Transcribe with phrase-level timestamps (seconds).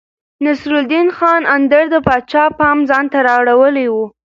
[0.45, 3.95] نصرالدين خان اندړ د پاچا پام ځانته رااړولی و.